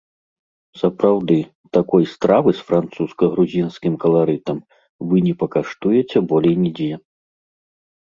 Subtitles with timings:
[0.81, 1.35] Сапраўды,
[1.77, 4.57] такой стравы з французска-грузінскім каларытам
[5.11, 6.89] вы не пакаштуеце болей нідзе.